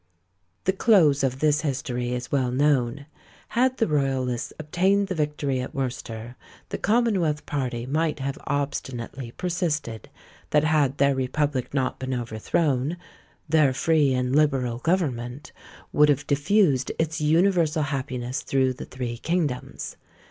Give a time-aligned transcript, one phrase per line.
[0.63, 3.05] The close of this history is well known.
[3.49, 6.37] Had the royalists obtained the victory at Worcester,
[6.69, 10.09] the commonwealth party might have obstinately persisted,
[10.49, 12.97] that had their republic not been overthrown,
[13.47, 15.51] "their free and liberal government"
[15.93, 19.97] would have diffused its universal happiness through the three kingdoms.